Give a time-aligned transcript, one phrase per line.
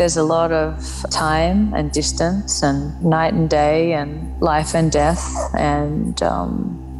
[0.00, 5.22] there's a lot of time and distance and night and day and life and death
[5.52, 6.54] and um,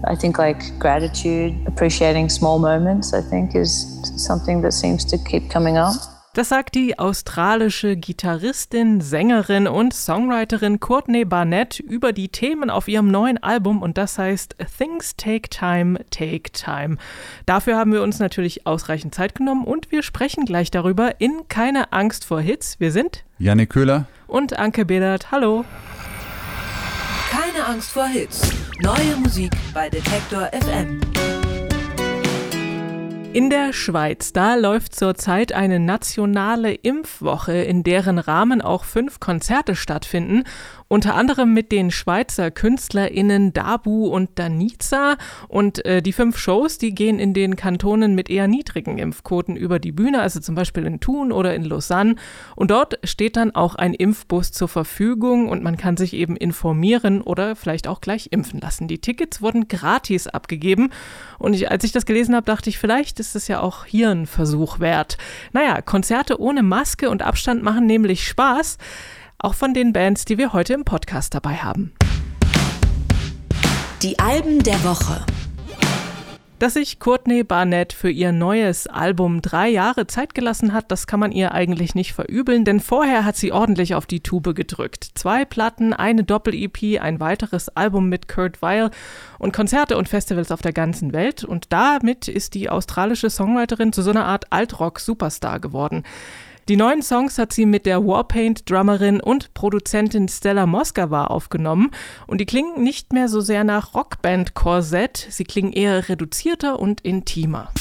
[0.05, 3.73] I think like gratitude, appreciating small moments, I think is
[4.17, 6.20] something that seems to keep coming up.
[6.33, 13.11] Das sagt die australische Gitarristin, Sängerin und Songwriterin Courtney Barnett über die Themen auf ihrem
[13.11, 16.99] neuen Album und das heißt Things Take Time, Take Time.
[17.47, 21.93] Dafür haben wir uns natürlich ausreichend Zeit genommen und wir sprechen gleich darüber in Keine
[21.93, 22.79] Angst vor Hits.
[22.79, 25.33] Wir sind Janik Köhler und Anke Bedert.
[25.33, 25.65] Hallo.
[27.33, 28.41] Keine Angst vor Hits.
[28.79, 31.01] Neue Musik bei Detektor FM.
[33.33, 39.77] In der Schweiz, da läuft zurzeit eine nationale Impfwoche, in deren Rahmen auch fünf Konzerte
[39.77, 40.43] stattfinden
[40.91, 45.17] unter anderem mit den Schweizer KünstlerInnen Dabu und Danica.
[45.47, 49.79] Und äh, die fünf Shows, die gehen in den Kantonen mit eher niedrigen Impfquoten über
[49.79, 52.17] die Bühne, also zum Beispiel in Thun oder in Lausanne.
[52.57, 57.23] Und dort steht dann auch ein Impfbus zur Verfügung und man kann sich eben informieren
[57.23, 58.89] oder vielleicht auch gleich impfen lassen.
[58.89, 60.91] Die Tickets wurden gratis abgegeben.
[61.39, 64.11] Und ich, als ich das gelesen habe, dachte ich, vielleicht ist es ja auch hier
[64.11, 65.19] ein Versuch wert.
[65.53, 68.77] Naja, Konzerte ohne Maske und Abstand machen nämlich Spaß
[69.41, 71.93] auch von den Bands, die wir heute im Podcast dabei haben.
[74.03, 75.25] Die Alben der Woche.
[76.59, 81.19] Dass sich Courtney Barnett für ihr neues Album drei Jahre Zeit gelassen hat, das kann
[81.19, 85.09] man ihr eigentlich nicht verübeln, denn vorher hat sie ordentlich auf die Tube gedrückt.
[85.15, 88.91] Zwei Platten, eine Doppel-EP, ein weiteres Album mit Kurt Weil
[89.39, 91.45] und Konzerte und Festivals auf der ganzen Welt.
[91.45, 96.05] Und damit ist die australische Songwriterin zu so einer Art Alt-Rock-Superstar geworden.
[96.69, 101.91] Die neuen Songs hat sie mit der Warpaint-Drummerin und Produzentin Stella Moskova aufgenommen
[102.27, 107.73] und die klingen nicht mehr so sehr nach Rockband-Korsett, sie klingen eher reduzierter und intimer.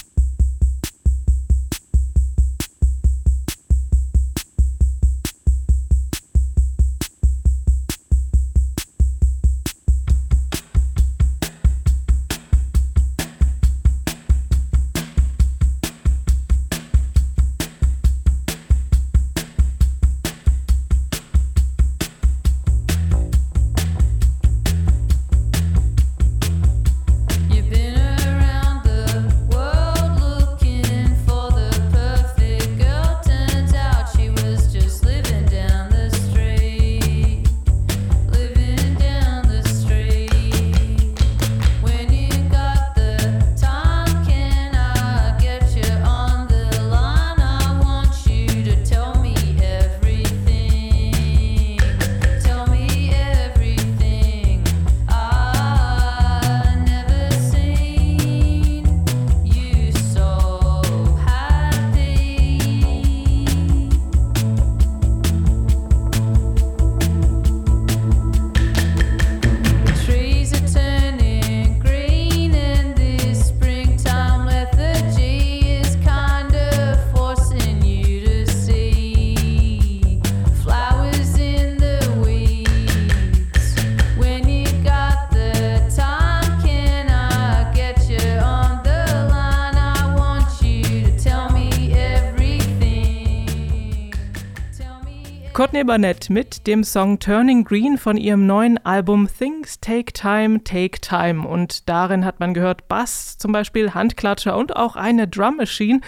[95.80, 101.00] Courtney Barnett mit dem Song Turning Green von ihrem neuen Album Things Take Time, Take
[101.00, 101.48] Time.
[101.48, 106.02] Und darin hat man gehört Bass, zum Beispiel Handklatscher und auch eine Drum Machine.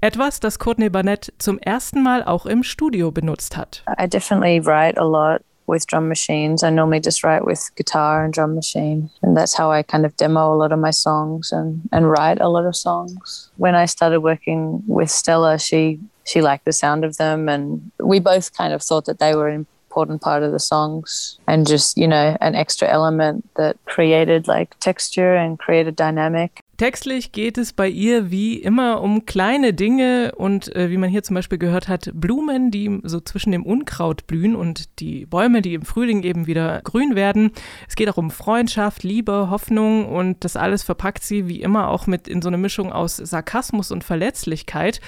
[0.00, 3.84] Etwas, das Courtney Barnett zum ersten Mal auch im Studio benutzt hat.
[4.00, 6.62] I definitely write a lot with drum machines.
[6.62, 9.10] I normally just write with guitar and drum machine.
[9.20, 12.40] And that's how I kind of demo a lot of my songs and, and write
[12.40, 13.50] a lot of songs.
[13.58, 18.20] When I started working with Stella, she she liked the sound of them and we
[18.20, 21.96] both kind of thought that they were an important part of the songs and just
[21.96, 27.72] you know an extra element that created like texture and created dynamic Textlich geht es
[27.72, 31.88] bei ihr wie immer um kleine Dinge und äh, wie man hier zum Beispiel gehört
[31.88, 36.46] hat, Blumen, die so zwischen dem Unkraut blühen und die Bäume, die im Frühling eben
[36.46, 37.50] wieder grün werden.
[37.88, 42.06] Es geht auch um Freundschaft, Liebe, Hoffnung und das alles verpackt sie wie immer auch
[42.06, 45.00] mit in so eine Mischung aus Sarkasmus und Verletzlichkeit.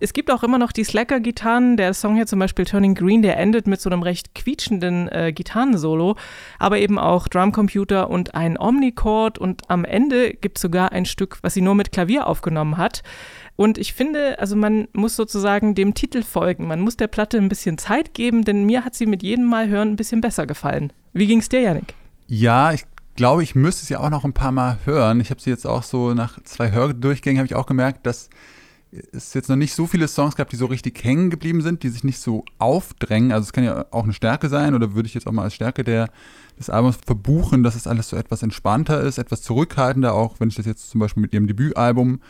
[0.00, 1.76] Es gibt auch immer noch die Slacker-Gitarren.
[1.76, 5.32] Der Song hier zum Beispiel Turning Green, der endet mit so einem recht quietschenden äh,
[5.32, 6.16] Gitarrensolo,
[6.58, 11.38] aber eben auch Drumcomputer und ein Omnichord und am Ende gibt es sogar ein Stück,
[11.42, 13.02] was sie nur mit Klavier aufgenommen hat.
[13.56, 16.66] Und ich finde, also man muss sozusagen dem Titel folgen.
[16.66, 19.68] Man muss der Platte ein bisschen Zeit geben, denn mir hat sie mit jedem Mal
[19.68, 20.92] hören ein bisschen besser gefallen.
[21.12, 21.94] Wie ging es dir, Janik?
[22.26, 22.84] Ja, ich
[23.14, 25.20] glaube, ich müsste sie auch noch ein paar Mal hören.
[25.20, 28.30] Ich habe sie jetzt auch so nach zwei Hördurchgängen habe ich auch gemerkt, dass
[29.12, 31.88] es jetzt noch nicht so viele Songs gab, die so richtig hängen geblieben sind, die
[31.88, 33.32] sich nicht so aufdrängen.
[33.32, 35.54] Also es kann ja auch eine Stärke sein oder würde ich jetzt auch mal als
[35.54, 36.10] Stärke der,
[36.58, 40.56] des Albums verbuchen, dass es alles so etwas entspannter ist, etwas zurückhaltender, auch wenn ich
[40.56, 42.20] das jetzt zum Beispiel mit ihrem Debütalbum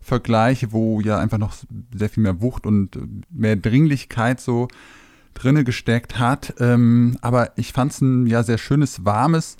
[0.00, 1.54] vergleiche, wo ja einfach noch
[1.94, 2.98] sehr viel mehr Wucht und
[3.30, 4.68] mehr Dringlichkeit so
[5.34, 6.54] drinne gesteckt hat.
[6.60, 9.56] Ähm, aber ich fand es ein ja sehr schönes, warmes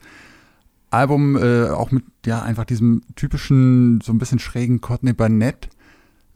[0.91, 5.69] Album, äh, auch mit ja einfach diesem typischen, so ein bisschen schrägen Courtney Barnett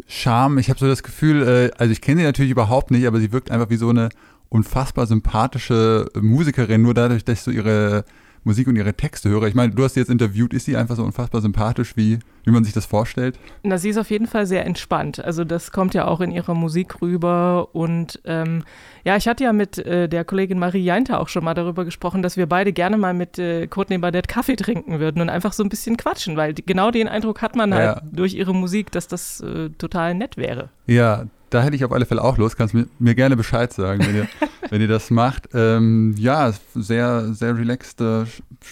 [0.07, 0.59] Charme.
[0.59, 3.33] Ich habe so das Gefühl, äh, also ich kenne sie natürlich überhaupt nicht, aber sie
[3.33, 4.09] wirkt einfach wie so eine
[4.49, 8.05] unfassbar sympathische Musikerin, nur dadurch, dass so ihre
[8.47, 9.49] Musik und ihre Texte höre.
[9.49, 12.53] Ich meine, du hast sie jetzt interviewt, ist sie einfach so unfassbar sympathisch, wie, wie
[12.53, 13.39] man sich das vorstellt?
[13.65, 15.23] Na, sie ist auf jeden Fall sehr entspannt.
[15.23, 17.69] Also das kommt ja auch in ihrer Musik rüber.
[17.73, 18.63] Und ähm,
[19.05, 22.23] ja, ich hatte ja mit äh, der Kollegin Marie Jainte auch schon mal darüber gesprochen,
[22.23, 25.65] dass wir beide gerne mal mit äh, Courtney Barnett Kaffee trinken würden und einfach so
[25.65, 29.09] ein bisschen quatschen, weil die, genau den Eindruck hat man halt durch ihre Musik, dass
[29.09, 30.69] das äh, total nett wäre.
[30.87, 32.57] Ja, da hätte ich auf alle Fälle auch Lust.
[32.57, 34.29] Kannst mir, mir gerne Bescheid sagen, wenn ihr,
[34.71, 35.49] wenn ihr das macht.
[35.55, 38.25] Ähm, ja, sehr, sehr relaxed, äh,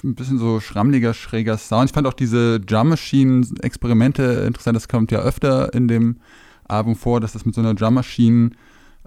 [0.02, 1.90] ein bisschen so schrammliger, schräger Sound.
[1.90, 4.76] Ich fand auch diese Drum Machine Experimente interessant.
[4.76, 6.16] Das kommt ja öfter in dem
[6.66, 8.50] Album vor, dass das mit so einer Drum Machine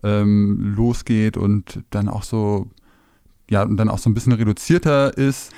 [0.03, 2.67] ähm, losgeht und dann auch so,
[3.49, 5.51] ja, und dann auch so ein bisschen reduzierter ist.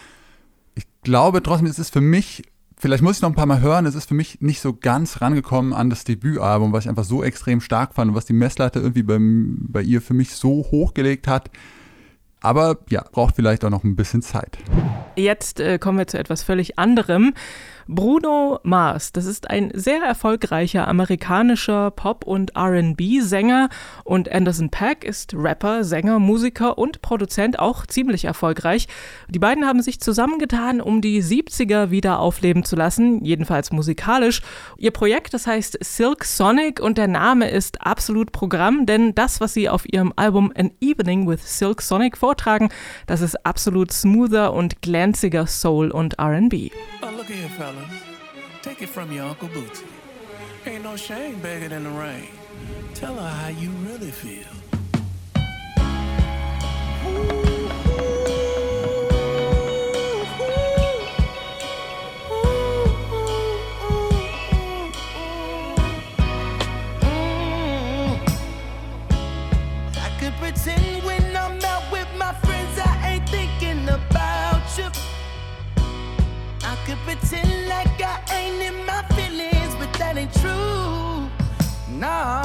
[0.75, 2.43] Ich glaube trotzdem, ist es für mich
[2.79, 5.21] vielleicht muss ich noch ein paar Mal hören, es ist für mich nicht so ganz
[5.21, 8.79] rangekommen an das Debütalbum, was ich einfach so extrem stark fand und was die Messlatte
[8.79, 11.51] irgendwie bei, bei ihr für mich so hochgelegt hat.
[12.41, 14.57] Aber ja, braucht vielleicht auch noch ein bisschen Zeit.
[15.17, 17.33] Jetzt äh, kommen wir zu etwas völlig anderem.
[17.91, 23.69] Bruno Mars, das ist ein sehr erfolgreicher amerikanischer Pop- und RB-Sänger
[24.03, 28.87] und Anderson Pack ist Rapper, Sänger, Musiker und Produzent, auch ziemlich erfolgreich.
[29.27, 34.43] Die beiden haben sich zusammengetan, um die 70er wieder aufleben zu lassen, jedenfalls musikalisch.
[34.77, 39.55] Ihr Projekt, das heißt Silk Sonic und der Name ist absolut Programm, denn das, was
[39.55, 42.69] sie auf ihrem Album An Evening with Silk Sonic vortragen,
[43.07, 46.69] das ist absolut smoother und glanziger Soul und RB.
[47.29, 47.85] Look here, fellas.
[48.63, 49.85] Take it from your Uncle Bootsy.
[50.65, 52.29] Ain't no shame begging in the rain.
[52.95, 54.47] Tell her how you really feel.
[57.05, 57.48] I
[80.33, 81.29] true.
[81.97, 82.43] Nah.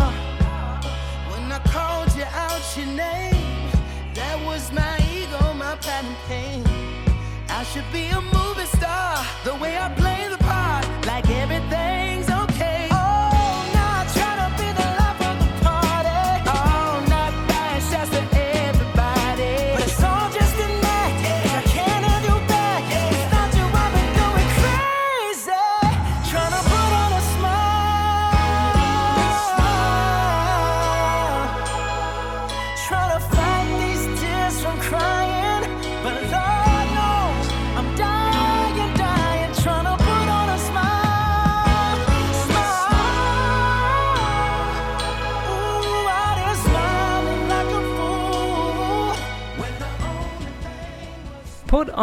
[1.30, 3.70] When I called you out your name,
[4.14, 6.64] that was my ego, my pride pain.
[7.48, 12.43] I should be a movie star, the way I play the part, like everything's okay.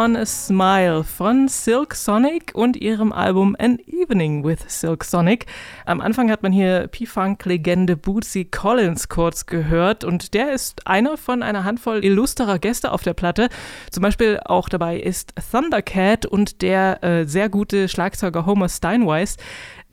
[0.02, 5.46] On a Smile von Silk Sonic und ihrem Album An Evening with Silk Sonic.
[5.86, 11.44] Am Anfang hat man hier P-Funk-Legende Bootsy Collins kurz gehört und der ist einer von
[11.44, 13.48] einer Handvoll illustrer Gäste auf der Platte.
[13.92, 19.36] Zum Beispiel auch dabei ist Thundercat und der äh, sehr gute Schlagzeuger Homer Steinweiss.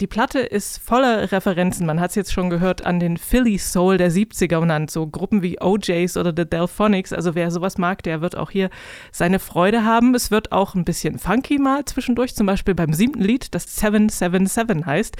[0.01, 1.85] Die Platte ist voller Referenzen.
[1.85, 5.05] Man hat es jetzt schon gehört an den Philly Soul der 70er und an so
[5.05, 7.11] Gruppen wie OJs oder The Delphonics.
[7.11, 8.69] Also wer sowas mag, der wird auch hier
[9.11, 10.15] seine Freude haben.
[10.15, 14.85] Es wird auch ein bisschen funky mal zwischendurch, zum Beispiel beim siebten Lied, das 777
[14.85, 15.17] heißt.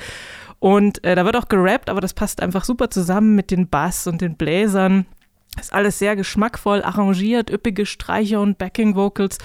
[0.60, 4.08] Und äh, da wird auch gerappt, aber das passt einfach super zusammen mit den Bass
[4.08, 5.06] und den Bläsern.
[5.60, 9.40] Ist alles sehr geschmackvoll arrangiert, üppige Streicher und Backing Vocals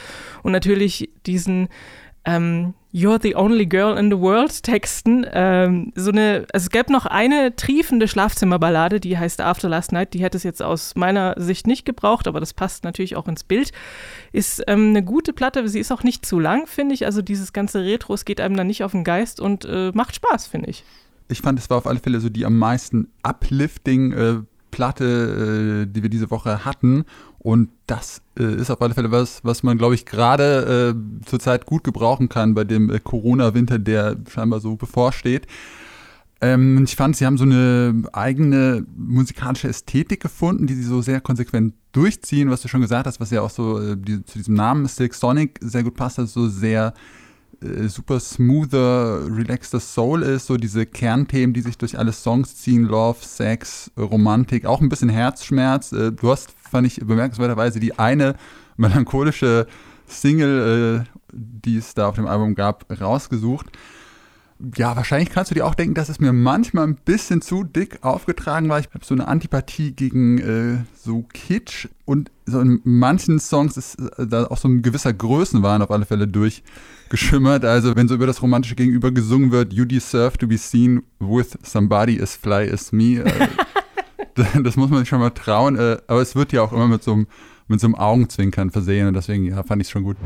[0.44, 1.68] und natürlich diesen
[2.24, 5.26] ähm, You're the only girl in the world Texten.
[5.32, 10.14] Ähm, so eine, also es gäbe noch eine triefende Schlafzimmerballade, die heißt After Last Night.
[10.14, 13.42] Die hätte es jetzt aus meiner Sicht nicht gebraucht, aber das passt natürlich auch ins
[13.42, 13.72] Bild.
[14.30, 17.04] Ist ähm, eine gute Platte, sie ist auch nicht zu lang, finde ich.
[17.04, 20.14] Also dieses ganze Retro, es geht einem dann nicht auf den Geist und äh, macht
[20.14, 20.84] Spaß, finde ich.
[21.26, 24.34] Ich fand, es war auf alle Fälle so die am meisten uplifting äh,
[24.70, 27.04] Platte, äh, die wir diese Woche hatten.
[27.44, 31.66] Und das äh, ist auf alle Fälle was, was man, glaube ich, gerade äh, zurzeit
[31.66, 35.46] gut gebrauchen kann bei dem äh, Corona-Winter, der scheinbar so bevorsteht.
[36.40, 41.20] Ähm, ich fand, sie haben so eine eigene musikalische Ästhetik gefunden, die sie so sehr
[41.20, 44.54] konsequent durchziehen, was du schon gesagt hast, was ja auch so äh, die, zu diesem
[44.54, 46.94] Namen Silk Sonic sehr gut passt, also so sehr
[47.64, 52.84] äh, super smoother, relaxter Soul ist, so diese Kernthemen, die sich durch alle Songs ziehen,
[52.84, 55.92] Love, Sex, Romantik, auch ein bisschen Herzschmerz.
[55.92, 58.36] Äh, du hast, fand ich bemerkenswerterweise, die eine
[58.76, 59.66] melancholische
[60.06, 63.66] Single, äh, die es da auf dem Album gab, rausgesucht
[64.76, 67.98] ja, wahrscheinlich kannst du dir auch denken, dass es mir manchmal ein bisschen zu dick
[68.02, 68.78] aufgetragen war.
[68.78, 73.98] Ich habe so eine Antipathie gegen äh, so Kitsch und so in manchen Songs ist
[74.18, 77.64] äh, da auch so ein gewisser Größenwahn auf alle Fälle durchgeschimmert.
[77.64, 81.58] Also wenn so über das romantische Gegenüber gesungen wird, you deserve to be seen with
[81.62, 83.24] somebody as fly as me.
[83.24, 83.48] Äh,
[84.62, 85.76] das muss man sich schon mal trauen.
[85.76, 87.26] Äh, aber es wird ja auch immer mit so einem
[87.66, 90.18] mit so einem Augenzwinkern versehen und deswegen ja, fand ich es schon gut.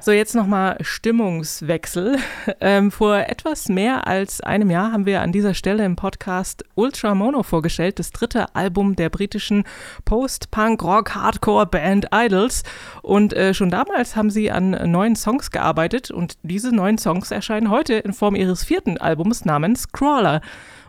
[0.00, 2.16] So, jetzt nochmal Stimmungswechsel.
[2.60, 7.14] Ähm, vor etwas mehr als einem Jahr haben wir an dieser Stelle im Podcast Ultra
[7.14, 9.64] Mono vorgestellt, das dritte Album der britischen
[10.04, 12.62] Post-Punk-Rock-Hardcore-Band Idols.
[13.02, 17.68] Und äh, schon damals haben sie an neuen Songs gearbeitet und diese neuen Songs erscheinen
[17.68, 20.40] heute in Form ihres vierten Albums namens Crawler.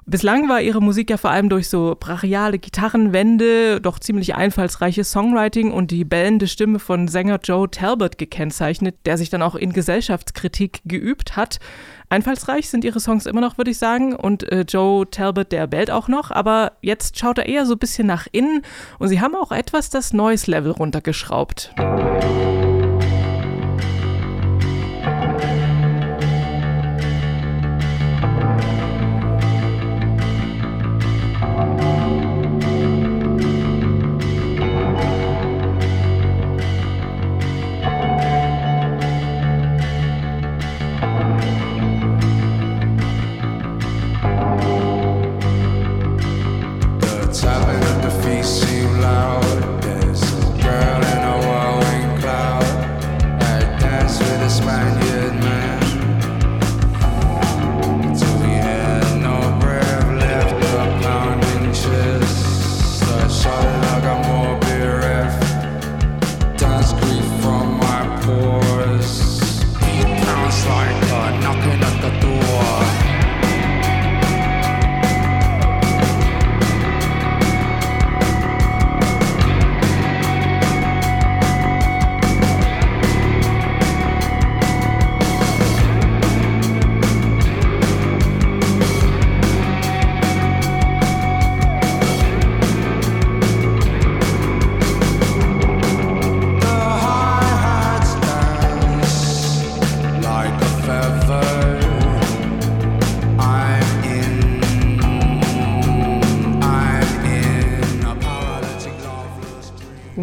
[0.10, 5.74] Bislang war ihre Musik ja vor allem durch so brachiale Gitarrenwände, doch ziemlich einfallsreiches Songwriting
[5.74, 10.80] und die bellende Stimme von Sänger Joe Talbot gekennzeichnet, der sich dann auch in Gesellschaftskritik
[10.86, 11.60] geübt hat.
[12.08, 14.16] Einfallsreich sind ihre Songs immer noch, würde ich sagen.
[14.16, 17.80] Und äh, Joe Talbot, der bellt auch noch, aber jetzt schaut er eher so ein
[17.80, 18.62] bisschen nach innen
[19.00, 21.74] und sie haben auch etwas das Noise-Level runtergeschraubt.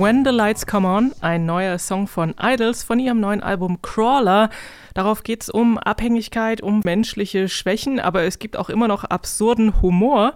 [0.05, 4.51] When the Lights Come On, ein neuer Song von Idols von ihrem neuen Album Crawler.
[4.93, 9.81] Darauf geht es um Abhängigkeit, um menschliche Schwächen, aber es gibt auch immer noch absurden
[9.81, 10.35] Humor.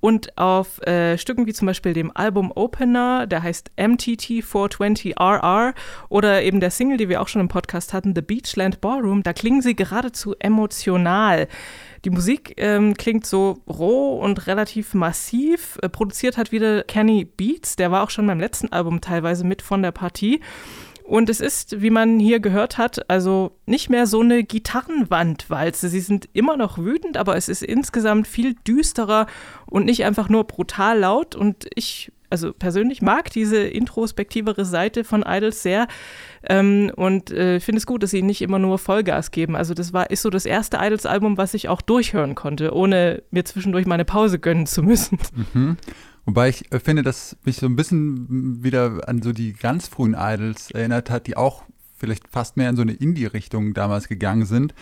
[0.00, 5.74] Und auf äh, Stücken wie zum Beispiel dem Album Opener, der heißt MTT 420RR,
[6.08, 9.32] oder eben der Single, die wir auch schon im Podcast hatten, The Beachland Ballroom, da
[9.32, 11.48] klingen sie geradezu emotional.
[12.04, 15.78] Die Musik ähm, klingt so roh und relativ massiv.
[15.82, 19.62] Äh, produziert hat wieder Kenny Beats, der war auch schon beim letzten Album teilweise mit
[19.62, 20.40] von der Partie.
[21.08, 25.88] Und es ist, wie man hier gehört hat, also nicht mehr so eine Gitarrenwandwalze.
[25.88, 29.26] Sie sind immer noch wütend, aber es ist insgesamt viel düsterer
[29.64, 31.34] und nicht einfach nur brutal laut.
[31.34, 35.88] Und ich also persönlich mag diese introspektivere Seite von Idols sehr
[36.46, 39.56] ähm, und äh, finde es gut, dass sie nicht immer nur Vollgas geben.
[39.56, 43.46] Also das war ist so das erste Idols-Album, was ich auch durchhören konnte, ohne mir
[43.46, 45.18] zwischendurch meine Pause gönnen zu müssen.
[45.54, 45.78] Mhm.
[46.28, 50.14] Wobei ich äh, finde, dass mich so ein bisschen wieder an so die ganz frühen
[50.14, 51.62] Idols erinnert hat, die auch
[51.96, 54.74] vielleicht fast mehr in so eine Indie-Richtung damals gegangen sind.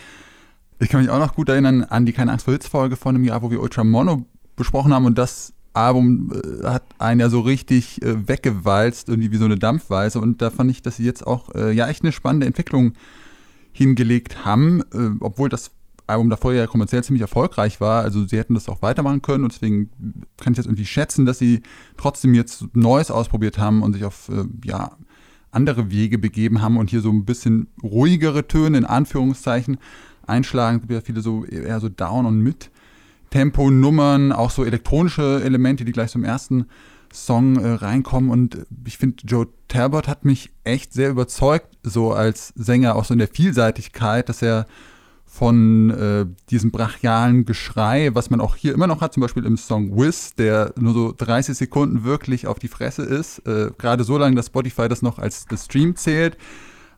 [0.79, 3.23] Ich kann mich auch noch gut erinnern an die Keine Angst vor Hits-Folge von einem
[3.23, 4.25] Jahr, wo wir Ultra Mono
[4.57, 9.37] besprochen haben und das Album äh, hat einen ja so richtig äh, weggewalzt, irgendwie wie
[9.37, 10.19] so eine Dampfweise.
[10.19, 12.91] Und da fand ich, dass sie jetzt auch äh, ja echt eine spannende Entwicklung
[13.71, 15.71] hingelegt haben, äh, obwohl das
[16.07, 18.03] Album davor ja kommerziell ziemlich erfolgreich war.
[18.03, 19.89] Also sie hätten das auch weitermachen können und deswegen
[20.37, 21.61] kann ich jetzt irgendwie schätzen, dass sie
[21.97, 24.91] trotzdem jetzt Neues ausprobiert haben und sich auf äh, ja,
[25.51, 29.77] andere Wege begeben haben und hier so ein bisschen ruhigere Töne in Anführungszeichen
[30.25, 30.77] einschlagen.
[30.77, 32.71] Es gibt ja viele so eher so Down und Mid
[33.29, 36.67] Tempo-Nummern, auch so elektronische Elemente, die gleich zum ersten
[37.13, 38.29] Song äh, reinkommen.
[38.29, 43.13] Und ich finde, Joe Talbot hat mich echt sehr überzeugt, so als Sänger, auch so
[43.13, 44.65] in der Vielseitigkeit, dass er
[45.37, 49.55] von äh, diesem brachialen Geschrei, was man auch hier immer noch hat, zum Beispiel im
[49.55, 53.45] Song Wiz, der nur so 30 Sekunden wirklich auf die Fresse ist.
[53.47, 56.37] Äh, Gerade so lange, dass Spotify das noch als das Stream zählt.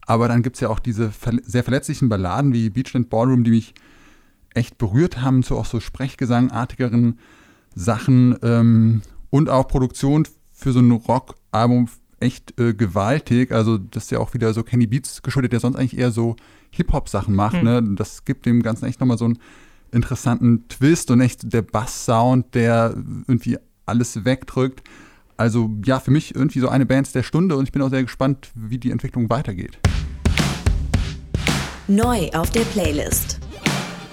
[0.08, 3.52] Aber dann gibt es ja auch diese ver sehr verletzlichen Balladen wie Beachland Ballroom, die
[3.52, 3.74] mich
[4.54, 7.20] echt berührt haben, zu auch so Sprechgesangartigeren
[7.76, 11.90] Sachen ähm, und auch Produktion für so ein Rockalbum
[12.22, 13.52] echt äh, gewaltig.
[13.52, 16.36] Also das ist ja auch wieder so Kenny Beats geschuldet, der sonst eigentlich eher so
[16.72, 17.58] Hip-Hop-Sachen macht.
[17.58, 17.64] Mhm.
[17.64, 17.84] Ne?
[17.96, 19.40] Das gibt dem Ganzen echt nochmal so einen
[19.92, 22.96] interessanten Twist und echt der Bass-Sound, der
[23.28, 24.84] irgendwie alles wegdrückt.
[25.38, 28.04] Also ja, für mich irgendwie so eine Band der Stunde und ich bin auch sehr
[28.04, 29.80] gespannt, wie die Entwicklung weitergeht.
[31.88, 33.40] Neu auf der Playlist.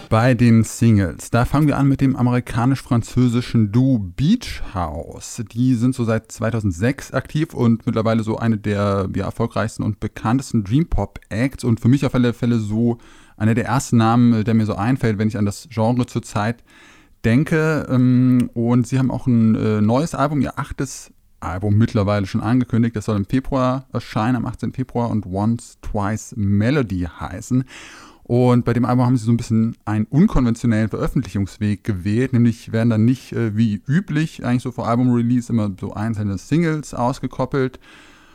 [0.09, 5.43] Bei den Singles, da fangen wir an mit dem amerikanisch-französischen Duo Beach House.
[5.51, 10.63] Die sind so seit 2006 aktiv und mittlerweile so eine der ja, erfolgreichsten und bekanntesten
[10.63, 12.99] Dream Pop Acts und für mich auf alle Fälle so
[13.37, 16.63] einer der ersten Namen, der mir so einfällt, wenn ich an das Genre zurzeit
[17.25, 17.89] denke.
[17.91, 21.11] Ähm, und sie haben auch ein äh, neues Album, ihr achtes
[21.41, 22.95] Album mittlerweile schon angekündigt.
[22.95, 24.73] Das soll im Februar erscheinen, am 18.
[24.73, 27.65] Februar und Once Twice Melody heißen.
[28.29, 32.91] Und bei dem Album haben sie so ein bisschen einen unkonventionellen Veröffentlichungsweg gewählt, nämlich werden
[32.91, 37.79] dann nicht äh, wie üblich eigentlich so vor Album-Release immer so einzelne Singles ausgekoppelt,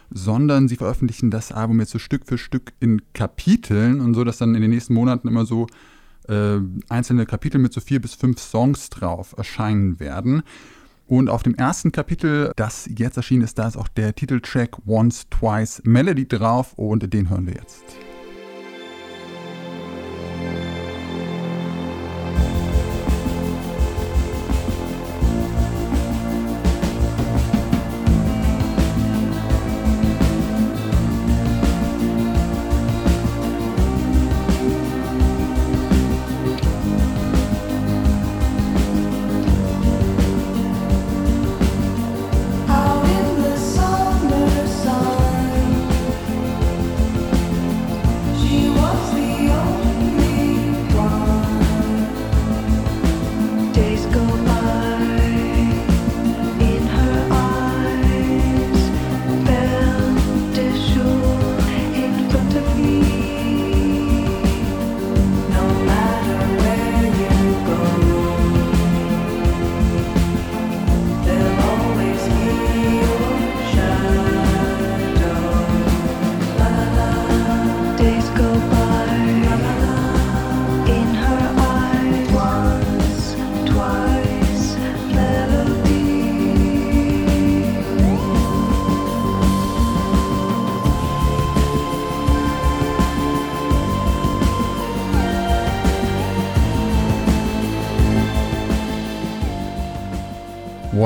[0.10, 4.38] sondern sie veröffentlichen das Album jetzt so Stück für Stück in Kapiteln und so, dass
[4.38, 5.68] dann in den nächsten Monaten immer so
[6.30, 10.44] äh, einzelne Kapitel mit so vier bis fünf Songs drauf erscheinen werden.
[11.06, 15.28] Und auf dem ersten Kapitel, das jetzt erschienen ist, da ist auch der Titeltrack Once
[15.30, 17.84] Twice Melody drauf und den hören wir jetzt.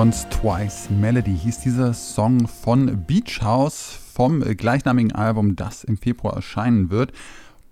[0.05, 6.35] Once Twice Melody hieß dieser Song von Beach House vom gleichnamigen Album, das im Februar
[6.35, 7.11] erscheinen wird.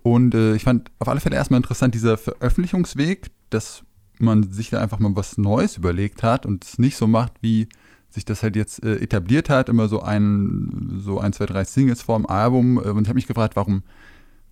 [0.02, 3.84] Und äh, ich fand auf alle Fälle erstmal interessant dieser Veröffentlichungsweg, dass
[4.18, 7.68] man sich da einfach mal was Neues überlegt hat und es nicht so macht, wie
[8.10, 12.02] sich das halt jetzt äh, etabliert hat, immer so ein, so ein, zwei, drei Singles
[12.02, 12.78] vorm Album.
[12.78, 13.84] Und ich habe mich gefragt, warum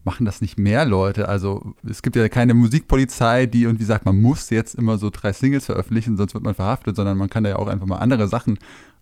[0.03, 1.27] machen das nicht mehr Leute?
[1.29, 5.33] Also es gibt ja keine Musikpolizei, die irgendwie sagt, man muss jetzt immer so drei
[5.33, 8.27] Singles veröffentlichen, sonst wird man verhaftet, sondern man kann da ja auch einfach mal andere
[8.27, 8.57] Sachen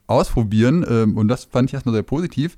[0.08, 0.86] ausprobieren.
[0.88, 2.58] Ähm, und das fand ich erstmal sehr positiv.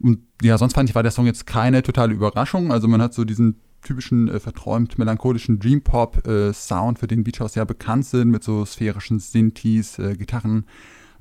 [0.00, 2.72] Und ja, sonst fand ich, war der Song jetzt keine totale Überraschung.
[2.72, 7.24] Also man hat so diesen typischen äh, verträumt melancholischen Dream Pop äh, Sound, für den
[7.24, 10.66] Beach House ja bekannt sind, mit so sphärischen Synthes, äh, Gitarren,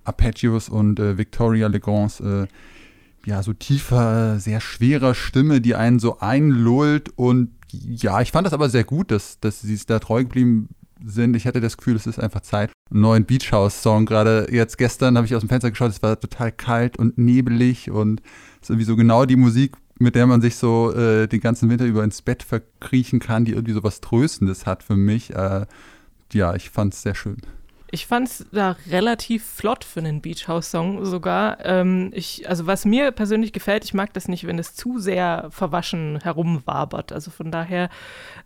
[0.03, 2.47] Arpeggios und äh, Victoria Legons äh,
[3.25, 7.09] ja, so tiefer, sehr schwerer Stimme, die einen so einlullt.
[7.15, 10.69] Und ja, ich fand das aber sehr gut, dass, dass sie es da treu geblieben
[11.03, 11.35] sind.
[11.35, 12.71] Ich hatte das Gefühl, es ist einfach Zeit.
[12.89, 14.05] Einen neuen Beach House Song.
[14.05, 17.89] Gerade jetzt gestern habe ich aus dem Fenster geschaut, es war total kalt und nebelig
[17.89, 18.21] und
[18.55, 21.69] es ist irgendwie so genau die Musik, mit der man sich so äh, den ganzen
[21.69, 25.33] Winter über ins Bett verkriechen kann, die irgendwie so was Tröstendes hat für mich.
[25.33, 25.65] Äh,
[26.33, 27.37] ja, ich fand es sehr schön.
[27.93, 31.57] Ich fand es da relativ flott für einen Beach House Song sogar.
[31.65, 35.47] Ähm, ich, also was mir persönlich gefällt, ich mag das nicht, wenn es zu sehr
[35.51, 37.11] verwaschen herumwabert.
[37.11, 37.89] Also von daher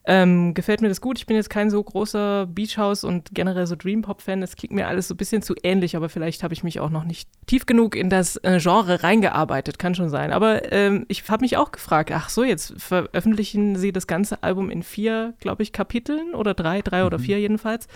[0.05, 1.19] ähm, gefällt mir das gut.
[1.19, 4.41] Ich bin jetzt kein so großer Beach House und generell so Dream Pop Fan.
[4.41, 6.89] Es klingt mir alles so ein bisschen zu ähnlich, aber vielleicht habe ich mich auch
[6.89, 9.77] noch nicht tief genug in das äh, Genre reingearbeitet.
[9.77, 10.33] Kann schon sein.
[10.33, 14.71] Aber ähm, ich habe mich auch gefragt, ach so, jetzt veröffentlichen sie das ganze Album
[14.71, 17.05] in vier, glaube ich, Kapiteln oder drei, drei mhm.
[17.05, 17.87] oder vier jedenfalls.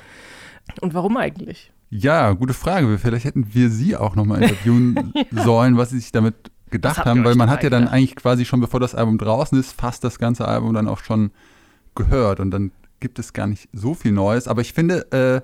[0.82, 1.72] Und warum eigentlich?
[1.90, 2.98] Ja, gute Frage.
[2.98, 5.44] Vielleicht hätten wir sie auch nochmal interviewen ja.
[5.44, 6.36] sollen, was sie sich damit
[6.70, 9.74] gedacht haben, weil man hat ja dann eigentlich quasi schon, bevor das Album draußen ist,
[9.74, 11.32] fast das ganze Album dann auch schon
[11.96, 14.48] gehört und dann gibt es gar nicht so viel Neues.
[14.48, 15.42] Aber ich finde, äh,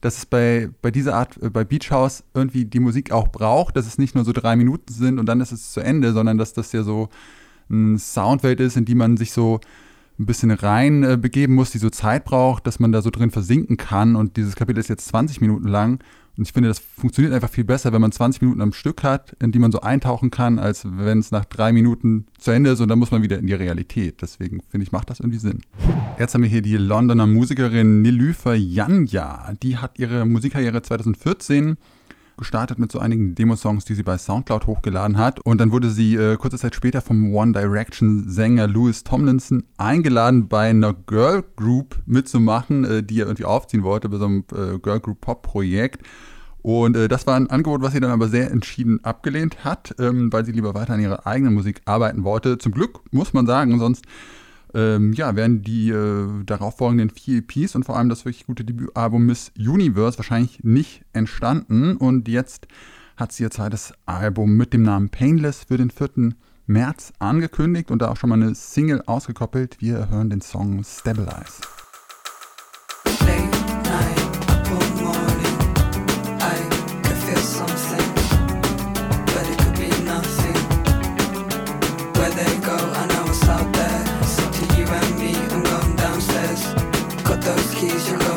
[0.00, 3.76] dass es bei, bei dieser Art, äh, bei Beach House irgendwie die Musik auch braucht,
[3.76, 6.38] dass es nicht nur so drei Minuten sind und dann ist es zu Ende, sondern
[6.38, 7.08] dass das ja so
[7.68, 9.60] eine Soundwelt ist, in die man sich so
[10.18, 13.30] ein bisschen rein äh, begeben muss, die so Zeit braucht, dass man da so drin
[13.30, 14.16] versinken kann.
[14.16, 16.00] Und dieses Kapitel ist jetzt 20 Minuten lang.
[16.36, 19.36] Und ich finde, das funktioniert einfach viel besser, wenn man 20 Minuten am Stück hat,
[19.40, 22.80] in die man so eintauchen kann, als wenn es nach drei Minuten zu Ende ist
[22.80, 24.22] und dann muss man wieder in die Realität.
[24.22, 25.62] Deswegen finde ich, macht das irgendwie Sinn.
[26.16, 29.52] Jetzt haben wir hier die Londoner Musikerin Nilüfer Janja.
[29.64, 31.76] Die hat ihre Musikkarriere 2014
[32.38, 35.40] gestartet mit so einigen Demosongs, die sie bei Soundcloud hochgeladen hat.
[35.40, 40.70] Und dann wurde sie äh, kurze Zeit später vom One Direction-Sänger Louis Tomlinson eingeladen, bei
[40.70, 45.00] einer Girl Group mitzumachen, äh, die er irgendwie aufziehen wollte, bei so einem äh, Girl
[45.00, 46.02] Group Pop-Projekt.
[46.62, 50.32] Und äh, das war ein Angebot, was sie dann aber sehr entschieden abgelehnt hat, ähm,
[50.32, 52.58] weil sie lieber weiter an ihrer eigenen Musik arbeiten wollte.
[52.58, 54.04] Zum Glück, muss man sagen, sonst
[54.74, 59.24] ähm, ja, wären die äh, darauffolgenden vier EPs und vor allem das wirklich gute Debütalbum
[59.24, 61.96] Miss Universe wahrscheinlich nicht entstanden.
[61.96, 62.68] Und jetzt
[63.16, 66.34] hat sie ihr zweites Album mit dem Namen Painless für den 4.
[66.66, 69.80] März angekündigt und da auch schon mal eine Single ausgekoppelt.
[69.80, 71.62] Wir hören den Song Stabilize.
[87.56, 88.27] those keys,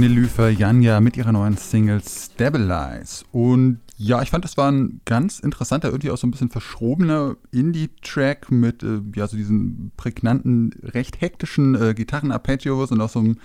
[0.00, 3.24] Nilüfer Janja mit ihrer neuen Single Stabilize.
[3.32, 7.36] Und ja, ich fand, das war ein ganz interessanter, irgendwie auch so ein bisschen verschrobener
[7.50, 13.36] Indie-Track mit äh, ja, so diesen prägnanten, recht hektischen äh, Gitarren-Arpeggios und auch so einem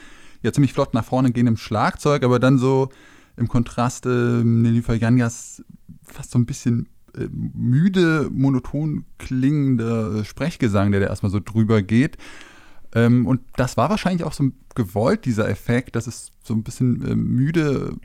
[0.41, 2.89] ja, ziemlich flott nach vorne gehenden Schlagzeug, aber dann so
[3.35, 4.09] im Kontrast äh,
[4.43, 5.63] Nilüfer Janjas
[6.03, 11.81] fast so ein bisschen äh, müde, monoton klingender äh, Sprechgesang, der da erstmal so drüber
[11.81, 12.17] geht.
[12.97, 17.05] Ähm, und das war wahrscheinlich auch so gewollt, dieser Effekt, dass es so ein bisschen
[17.05, 17.95] äh, müde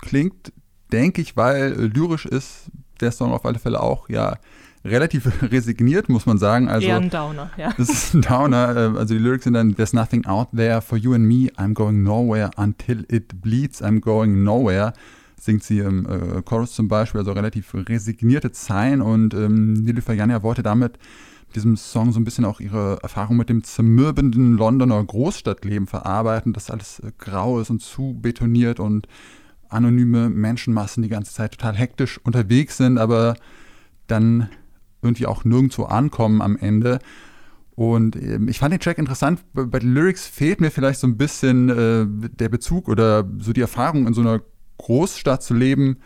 [0.00, 0.52] klingt,
[0.92, 4.36] denke ich, weil äh, lyrisch ist der Song auf alle Fälle auch, ja,
[4.84, 6.68] relativ resigniert, muss man sagen.
[6.68, 7.72] Also, Eher ein Downer, ja.
[7.78, 8.76] Das ist ein Downer.
[8.76, 11.72] Äh, also die Lyrics sind dann, There's nothing out there for you and me, I'm
[11.72, 14.92] going nowhere until it bleeds, I'm going nowhere
[15.40, 20.44] singt sie im äh, Chorus zum Beispiel, also relativ resignierte Zeilen und ähm, Nilüfer Janja
[20.44, 20.98] wollte damit
[21.52, 26.70] diesem Song so ein bisschen auch ihre Erfahrung mit dem zermürbenden Londoner Großstadtleben verarbeiten, dass
[26.70, 29.06] alles äh, grau ist und zu betoniert und
[29.68, 33.36] anonyme Menschenmassen die ganze Zeit total hektisch unterwegs sind, aber
[34.06, 34.48] dann
[35.00, 36.98] irgendwie auch nirgendwo ankommen am Ende.
[37.74, 39.40] Und ähm, ich fand den Track interessant.
[39.54, 43.62] Bei den Lyrics fehlt mir vielleicht so ein bisschen äh, der Bezug oder so die
[43.62, 44.40] Erfahrung in so einer
[44.78, 45.98] Großstadt zu leben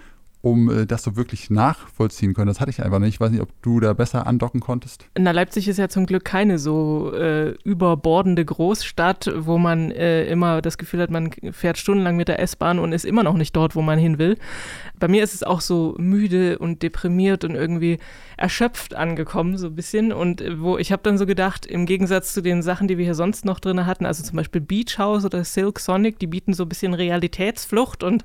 [0.46, 2.46] um äh, das so wirklich nachvollziehen können.
[2.46, 3.14] Das hatte ich einfach nicht.
[3.14, 5.08] Ich weiß nicht, ob du da besser andocken konntest.
[5.18, 10.62] Na, Leipzig ist ja zum Glück keine so äh, überbordende Großstadt, wo man äh, immer
[10.62, 13.74] das Gefühl hat, man fährt stundenlang mit der S-Bahn und ist immer noch nicht dort,
[13.74, 14.38] wo man hin will.
[15.00, 17.98] Bei mir ist es auch so müde und deprimiert und irgendwie
[18.36, 20.12] erschöpft angekommen, so ein bisschen.
[20.12, 23.04] Und äh, wo ich habe dann so gedacht, im Gegensatz zu den Sachen, die wir
[23.04, 26.54] hier sonst noch drin hatten, also zum Beispiel Beach House oder Silk Sonic, die bieten
[26.54, 28.22] so ein bisschen Realitätsflucht und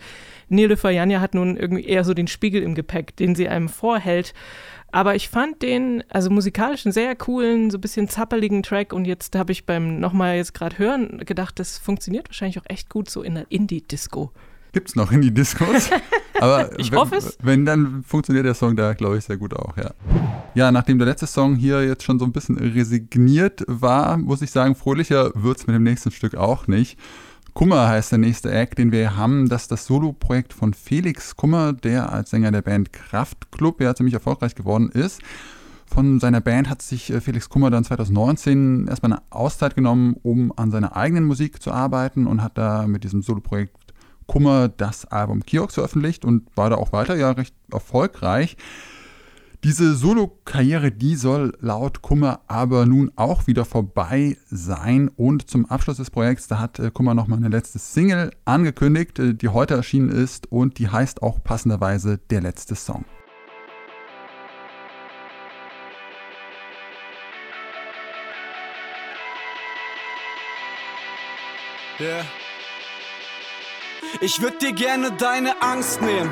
[0.52, 4.34] Nele Fajanja hat nun irgendwie eher so den Spiegel im Gepäck, den sie einem vorhält.
[4.92, 9.06] Aber ich fand den, also musikalisch einen sehr coolen, so ein bisschen zappeligen Track und
[9.06, 13.10] jetzt habe ich beim nochmal jetzt gerade hören gedacht, das funktioniert wahrscheinlich auch echt gut
[13.10, 14.32] so in der Indie-Disco.
[14.74, 15.90] Gibt es noch Indie-Discos?
[16.40, 17.38] Aber ich wenn, hoffe es.
[17.42, 19.92] Wenn, dann funktioniert der Song da, glaube ich, sehr gut auch, ja.
[20.56, 24.52] Ja, nachdem der letzte Song hier jetzt schon so ein bisschen resigniert war, muss ich
[24.52, 26.98] sagen, fröhlicher wird es mit dem nächsten Stück auch nicht.
[27.54, 29.50] Kummer heißt der nächste Act, den wir haben.
[29.50, 34.14] Das ist das Soloprojekt von Felix Kummer, der als Sänger der Band Kraftklub ja ziemlich
[34.14, 35.22] erfolgreich geworden ist.
[35.86, 40.54] Von seiner Band hat sich äh, Felix Kummer dann 2019 erstmal eine Auszeit genommen, um
[40.56, 43.76] an seiner eigenen Musik zu arbeiten und hat da mit diesem Soloprojekt
[44.26, 48.56] Kummer das Album Kiosk veröffentlicht und war da auch weiter ja recht erfolgreich.
[49.64, 55.08] Diese Solo-Karriere, die soll laut Kummer aber nun auch wieder vorbei sein.
[55.08, 59.36] Und zum Abschluss des Projekts, da hat äh, Kummer nochmal eine letzte Single angekündigt, äh,
[59.36, 63.06] die heute erschienen ist und die heißt auch passenderweise Der letzte Song.
[72.00, 72.26] Yeah.
[74.22, 76.32] Ich würde dir gerne deine Angst nehmen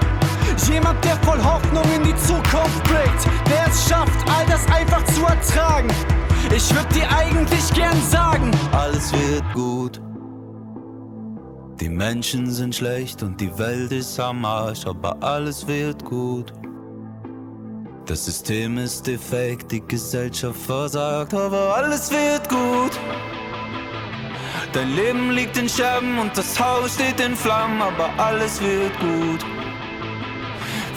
[0.69, 5.25] Jemand, der voll Hoffnung in die Zukunft blickt, der es schafft, all das einfach zu
[5.25, 5.89] ertragen.
[6.55, 10.01] Ich würde dir eigentlich gern sagen, alles wird gut.
[11.79, 16.53] Die Menschen sind schlecht und die Welt ist am Arsch, aber alles wird gut.
[18.05, 22.91] Das System ist defekt, die Gesellschaft versagt, aber alles wird gut.
[24.73, 29.45] Dein Leben liegt in Scherben und das Haus steht in Flammen, aber alles wird gut.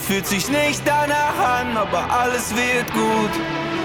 [0.07, 3.31] Fühlt sich nicht danach an, aber alles wird gut.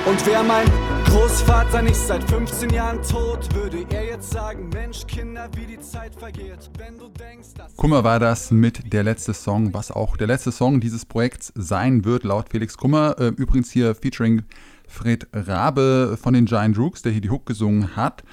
[0.06, 0.68] Und wer mein
[1.06, 6.14] Großvater nicht seit 15 Jahren tot, würde er jetzt sagen, Mensch, Kinder, wie die Zeit
[6.14, 6.70] vergeht.
[6.78, 10.52] Wenn du denkst, dass Kummer war das mit der letzte Song, was auch der letzte
[10.52, 13.16] Song dieses Projekts sein wird, laut Felix Kummer.
[13.18, 14.44] Äh, übrigens hier featuring
[14.90, 18.26] Fred Rabe von den Giant Rooks, der hier die Hook gesungen hat.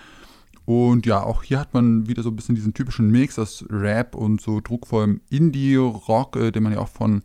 [0.65, 4.17] Und ja, auch hier hat man wieder so ein bisschen diesen typischen Mix aus Rap
[4.17, 7.23] und so druckvollem Indie-Rock, äh, den man ja auch von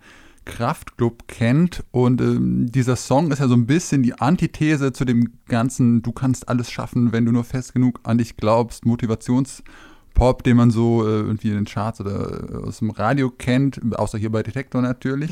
[0.52, 1.84] Kraftclub kennt.
[1.92, 6.12] Und ähm, dieser Song ist ja so ein bisschen die Antithese zu dem ganzen Du
[6.12, 11.08] kannst alles schaffen, wenn du nur fest genug an dich glaubst, Motivationspop, den man so
[11.08, 14.82] äh, irgendwie in den Charts oder äh, aus dem Radio kennt, außer hier bei Detektor
[14.82, 15.32] natürlich.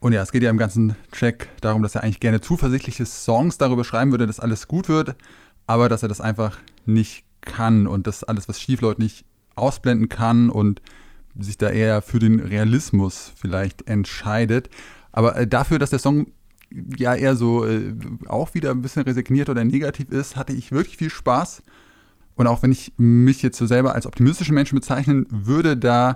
[0.00, 3.58] Und ja, es geht ja im ganzen Track darum, dass er eigentlich gerne zuversichtliche Songs
[3.58, 5.14] darüber schreiben würde, dass alles gut wird,
[5.66, 10.08] aber dass er das einfach nicht kann und dass alles, was schief läuft, nicht ausblenden
[10.08, 10.82] kann und
[11.38, 14.70] sich da eher für den Realismus vielleicht entscheidet.
[15.12, 16.26] Aber äh, dafür, dass der Song
[16.96, 17.94] ja eher so äh,
[18.26, 21.62] auch wieder ein bisschen resigniert oder negativ ist, hatte ich wirklich viel Spaß.
[22.34, 26.14] Und auch wenn ich mich jetzt so selber als optimistischen Menschen bezeichnen würde, da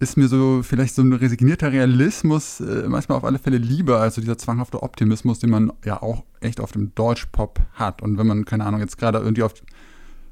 [0.00, 4.20] ist mir so vielleicht so ein resignierter Realismus äh, manchmal auf alle Fälle lieber, also
[4.20, 8.02] dieser zwanghafte Optimismus, den man ja auch echt auf dem Deutschpop hat.
[8.02, 9.54] Und wenn man, keine Ahnung, jetzt gerade irgendwie auf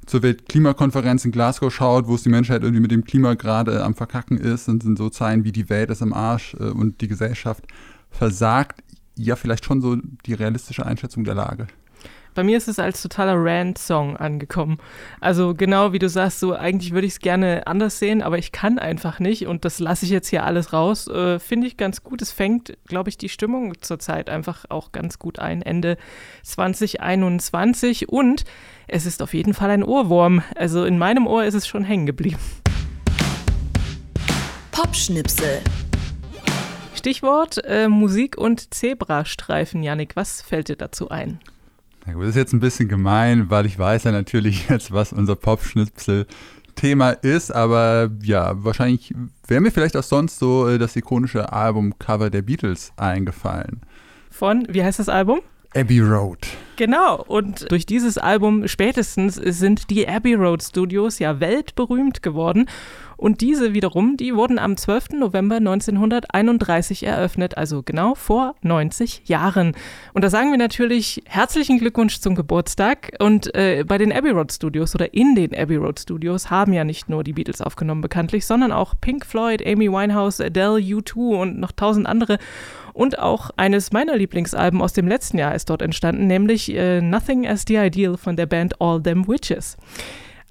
[0.07, 3.95] zur Weltklimakonferenz in Glasgow schaut, wo es die Menschheit irgendwie mit dem Klima gerade am
[3.95, 7.09] Verkacken ist, und sind so Zeilen wie die Welt ist im Arsch äh, und die
[7.09, 7.65] Gesellschaft
[8.11, 8.83] versagt,
[9.17, 11.67] ja vielleicht schon so die realistische Einschätzung der Lage.
[12.35, 14.79] Bei mir ist es als totaler Rant-Song angekommen.
[15.21, 18.53] Also genau wie du sagst, so eigentlich würde ich es gerne anders sehen, aber ich
[18.53, 21.09] kann einfach nicht und das lasse ich jetzt hier alles raus.
[21.09, 22.23] Äh, Finde ich ganz gut.
[22.23, 25.99] Es fängt, glaube ich, die Stimmung zurzeit einfach auch ganz gut ein, Ende
[26.43, 28.45] 2021 und
[28.89, 30.43] es ist auf jeden Fall ein Ohrwurm.
[30.57, 32.39] Also in meinem Ohr ist es schon hängen geblieben.
[34.71, 35.61] Popschnipsel.
[36.95, 39.83] Stichwort äh, Musik und Zebrastreifen.
[39.83, 41.41] Janik, was fällt dir dazu ein?
[42.07, 45.13] Na gut, das ist jetzt ein bisschen gemein, weil ich weiß ja natürlich jetzt, was
[45.13, 46.27] unser Popschnipsel
[46.75, 49.15] Thema ist, aber ja, wahrscheinlich
[49.47, 53.83] wäre mir vielleicht auch sonst so äh, das ikonische Albumcover der Beatles eingefallen.
[54.31, 55.41] Von, wie heißt das Album?
[55.75, 56.39] Abbey Road.
[56.77, 62.67] Genau, und durch dieses Album spätestens sind die Abbey Road Studios ja weltberühmt geworden.
[63.23, 65.11] Und diese wiederum, die wurden am 12.
[65.11, 69.77] November 1931 eröffnet, also genau vor 90 Jahren.
[70.13, 73.13] Und da sagen wir natürlich herzlichen Glückwunsch zum Geburtstag.
[73.21, 76.83] Und äh, bei den Abbey Road Studios oder in den Abbey Road Studios haben ja
[76.83, 81.61] nicht nur die Beatles aufgenommen bekanntlich, sondern auch Pink Floyd, Amy Winehouse, Adele, U2 und
[81.61, 82.39] noch tausend andere.
[82.93, 87.47] Und auch eines meiner Lieblingsalben aus dem letzten Jahr ist dort entstanden, nämlich äh, Nothing
[87.47, 89.77] as the Ideal von der Band All Them Witches.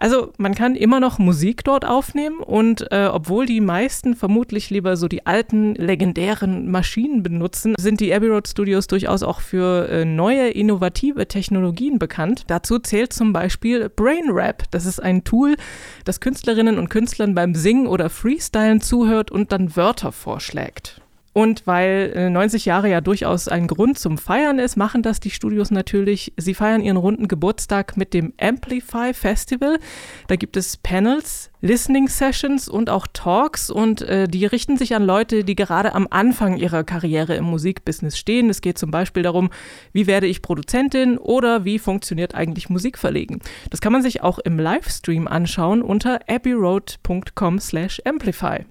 [0.01, 4.97] Also man kann immer noch Musik dort aufnehmen und äh, obwohl die meisten vermutlich lieber
[4.97, 10.03] so die alten legendären Maschinen benutzen, sind die Abbey Road Studios durchaus auch für äh,
[10.03, 12.45] neue innovative Technologien bekannt.
[12.47, 14.63] Dazu zählt zum Beispiel BrainRap.
[14.71, 15.55] Das ist ein Tool,
[16.03, 20.99] das Künstlerinnen und Künstlern beim Singen oder Freestylen zuhört und dann Wörter vorschlägt.
[21.33, 25.29] Und weil 90 äh, Jahre ja durchaus ein Grund zum Feiern ist, machen das die
[25.29, 26.33] Studios natürlich.
[26.35, 29.79] Sie feiern ihren runden Geburtstag mit dem Amplify Festival.
[30.27, 35.03] Da gibt es Panels, Listening Sessions und auch Talks und äh, die richten sich an
[35.03, 38.49] Leute, die gerade am Anfang ihrer Karriere im Musikbusiness stehen.
[38.49, 39.51] Es geht zum Beispiel darum,
[39.93, 43.39] wie werde ich Produzentin oder wie funktioniert eigentlich Musikverlegen.
[43.69, 48.65] Das kann man sich auch im Livestream anschauen unter abbeyroad.com/amplify.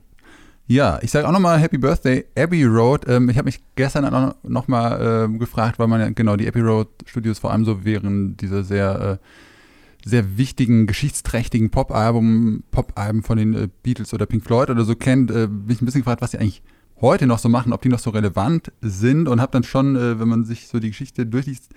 [0.71, 3.05] Ja, ich sage auch nochmal Happy Birthday Abbey Road.
[3.09, 6.61] Ähm, ich habe mich gestern auch nochmal äh, gefragt, weil man ja genau die Abbey
[6.61, 13.25] Road Studios vor allem so während dieser sehr, äh, sehr wichtigen, geschichtsträchtigen Pop-Alben Pop -Alben
[13.25, 16.03] von den äh, Beatles oder Pink Floyd oder so kennt, äh, bin ich ein bisschen
[16.03, 16.63] gefragt, was sie eigentlich
[17.01, 20.21] heute noch so machen, ob die noch so relevant sind und habe dann schon, äh,
[20.21, 21.71] wenn man sich so die Geschichte durchliest,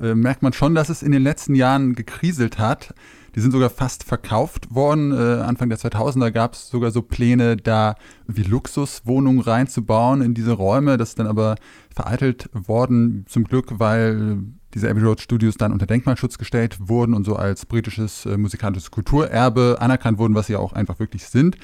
[0.00, 2.94] äh, merkt man schon, dass es in den letzten Jahren gekriselt hat.
[3.34, 5.12] Die sind sogar fast verkauft worden.
[5.12, 7.94] Äh, Anfang der 2000er gab es sogar so Pläne, da
[8.26, 10.96] wie Luxuswohnungen reinzubauen in diese Räume.
[10.96, 11.56] Das ist dann aber
[11.94, 14.38] vereitelt worden, zum Glück, weil
[14.74, 18.90] diese Abbey Road Studios dann unter Denkmalschutz gestellt wurden und so als britisches äh, musikalisches
[18.90, 21.56] Kulturerbe anerkannt wurden, was sie ja auch einfach wirklich sind.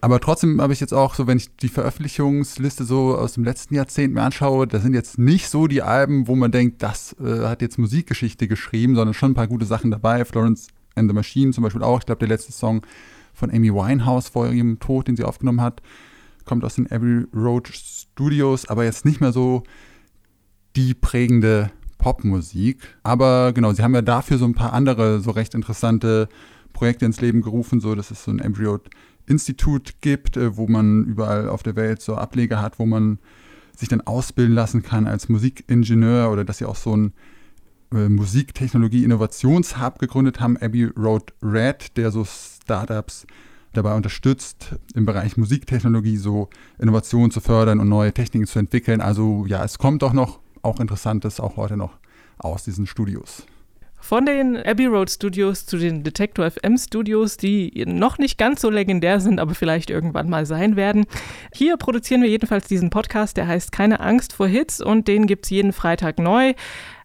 [0.00, 3.74] Aber trotzdem habe ich jetzt auch so, wenn ich die Veröffentlichungsliste so aus dem letzten
[3.74, 7.46] Jahrzehnt mir anschaue, da sind jetzt nicht so die Alben, wo man denkt, das äh,
[7.46, 10.24] hat jetzt Musikgeschichte geschrieben, sondern schon ein paar gute Sachen dabei.
[10.24, 12.00] Florence and the Machine zum Beispiel auch.
[12.00, 12.82] Ich glaube, der letzte Song
[13.32, 15.82] von Amy Winehouse vor ihrem Tod, den sie aufgenommen hat,
[16.44, 19.64] kommt aus den Abbey Road Studios, aber jetzt nicht mehr so
[20.76, 22.96] die prägende Popmusik.
[23.02, 26.28] Aber genau, sie haben ja dafür so ein paar andere, so recht interessante
[26.72, 28.90] Projekte ins Leben gerufen, so dass es so ein Abbey Road
[29.26, 33.18] Institut gibt, äh, wo man überall auf der Welt so Ableger hat, wo man
[33.76, 37.12] sich dann ausbilden lassen kann als Musikingenieur oder dass sie auch so ein
[37.92, 43.26] äh, Musiktechnologie-Innovationshub gegründet haben, Abbey Road Red, der so Startups
[43.72, 49.00] dabei unterstützt, im Bereich Musiktechnologie so Innovationen zu fördern und neue Techniken zu entwickeln.
[49.00, 51.98] Also ja, es kommt doch noch auch Interessantes, auch heute noch
[52.38, 53.46] aus diesen Studios.
[54.06, 58.70] Von den Abbey Road Studios zu den Detector FM Studios, die noch nicht ganz so
[58.70, 61.06] legendär sind, aber vielleicht irgendwann mal sein werden.
[61.52, 65.46] Hier produzieren wir jedenfalls diesen Podcast, der heißt Keine Angst vor Hits und den gibt
[65.46, 66.54] es jeden Freitag neu.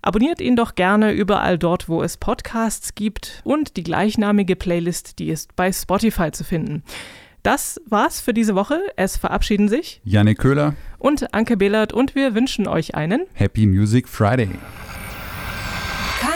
[0.04, 5.30] Abonniert ihn doch gerne überall dort, wo es Podcasts gibt und die gleichnamige Playlist, die
[5.30, 6.84] ist bei Spotify zu finden.
[7.42, 8.80] Das war's für diese Woche.
[8.96, 14.08] Es verabschieden sich Janik Köhler und Anke Behlert und wir wünschen euch einen Happy Music
[14.08, 14.50] Friday.